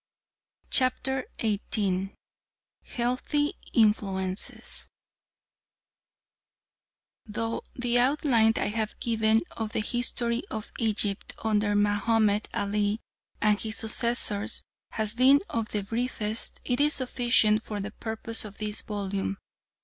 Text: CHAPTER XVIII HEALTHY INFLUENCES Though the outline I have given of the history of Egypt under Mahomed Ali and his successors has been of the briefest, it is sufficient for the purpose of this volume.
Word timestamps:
CHAPTER 0.71 1.27
XVIII 1.39 2.15
HEALTHY 2.85 3.53
INFLUENCES 3.73 4.89
Though 7.27 7.61
the 7.75 7.99
outline 7.99 8.53
I 8.55 8.69
have 8.69 8.99
given 8.99 9.43
of 9.51 9.73
the 9.73 9.79
history 9.81 10.41
of 10.49 10.71
Egypt 10.79 11.35
under 11.43 11.75
Mahomed 11.75 12.49
Ali 12.51 12.99
and 13.41 13.59
his 13.59 13.77
successors 13.77 14.63
has 14.89 15.13
been 15.13 15.41
of 15.47 15.69
the 15.69 15.83
briefest, 15.83 16.61
it 16.65 16.81
is 16.81 16.95
sufficient 16.95 17.61
for 17.61 17.79
the 17.79 17.91
purpose 17.91 18.43
of 18.43 18.57
this 18.57 18.81
volume. 18.81 19.37